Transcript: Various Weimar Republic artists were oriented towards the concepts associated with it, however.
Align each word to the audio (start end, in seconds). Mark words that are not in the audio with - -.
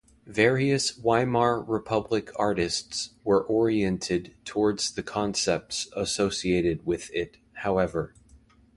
Various 0.25 0.89
Weimar 0.89 1.61
Republic 1.63 2.31
artists 2.35 3.11
were 3.23 3.43
oriented 3.43 4.33
towards 4.45 4.93
the 4.93 5.03
concepts 5.03 5.91
associated 5.95 6.87
with 6.87 7.11
it, 7.13 7.37
however. 7.53 8.15